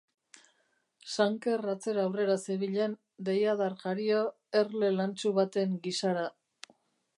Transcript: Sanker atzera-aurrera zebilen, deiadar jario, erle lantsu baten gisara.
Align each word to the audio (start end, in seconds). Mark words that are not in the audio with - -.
Sanker 1.15 1.67
atzera-aurrera 1.73 2.37
zebilen, 2.45 2.97
deiadar 3.29 3.77
jario, 3.83 4.25
erle 4.65 4.93
lantsu 4.97 5.37
baten 5.41 5.79
gisara. 5.87 6.29